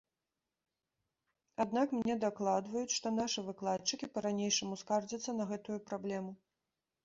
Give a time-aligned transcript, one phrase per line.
[1.65, 6.31] Аднак мне дакладваюць, што нашы выкладчыкі па-ранейшаму скардзяцца на гэтую праблему.